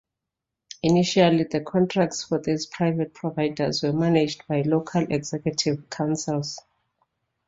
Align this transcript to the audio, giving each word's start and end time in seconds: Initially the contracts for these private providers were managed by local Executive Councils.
Initially 0.81 1.43
the 1.43 1.61
contracts 1.61 2.23
for 2.23 2.39
these 2.39 2.65
private 2.65 3.13
providers 3.13 3.83
were 3.83 3.93
managed 3.93 4.47
by 4.47 4.63
local 4.63 5.01
Executive 5.07 5.91
Councils. 5.91 6.59